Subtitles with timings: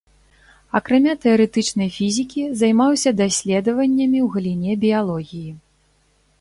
[0.77, 5.51] Акрамя тэарэтычнай фізікі, займаўся даследаваннямі ў галіне біялогіі.